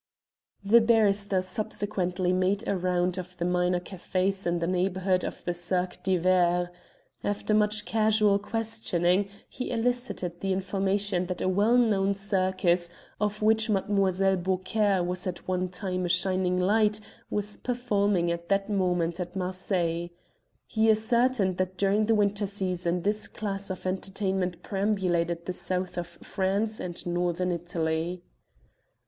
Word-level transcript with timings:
The 0.63 0.81
barrister 0.81 1.43
subsequently 1.43 2.33
made 2.33 2.67
a 2.67 2.75
round 2.75 3.19
of 3.19 3.37
the 3.37 3.45
minor 3.45 3.79
cafés 3.79 4.47
in 4.47 4.57
the 4.57 4.65
neighbourhood 4.65 5.23
of 5.23 5.43
the 5.45 5.53
Cirque 5.53 6.01
d'Hiver. 6.01 6.71
After 7.23 7.53
much 7.53 7.85
casual 7.85 8.39
questioning, 8.39 9.29
he 9.47 9.69
elicited 9.69 10.39
the 10.39 10.53
information 10.53 11.27
that 11.27 11.39
a 11.43 11.47
well 11.47 11.77
known 11.77 12.15
circus, 12.15 12.89
of 13.19 13.43
which 13.43 13.69
Mlle. 13.69 14.37
Beaucaire 14.37 15.03
was 15.03 15.27
at 15.27 15.47
one 15.47 15.69
time 15.69 16.05
a 16.05 16.09
shining 16.09 16.57
light, 16.57 16.99
was 17.29 17.57
performing 17.57 18.31
at 18.31 18.49
that 18.49 18.71
moment 18.71 19.19
at 19.19 19.35
Marseilles. 19.35 20.09
He 20.65 20.89
ascertained 20.89 21.57
that 21.57 21.77
during 21.77 22.07
the 22.07 22.15
winter 22.15 22.47
season 22.47 23.03
this 23.03 23.27
class 23.27 23.69
of 23.69 23.85
entertainment 23.85 24.63
perambulated 24.63 25.45
the 25.45 25.53
South 25.53 25.95
of 25.95 26.07
France 26.07 26.79
and 26.79 27.05
Northern 27.05 27.51
Italy. 27.51 28.23